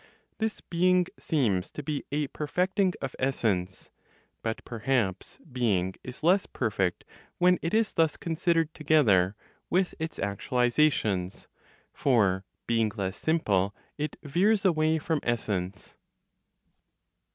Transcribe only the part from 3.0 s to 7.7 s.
of essence; but perhaps being is less perfect when